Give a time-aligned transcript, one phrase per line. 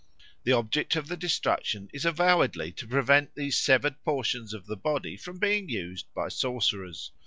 [0.45, 5.15] The object of the destruction is avowedly to prevent these severed portions of the body
[5.15, 7.11] from being used by sorcerers.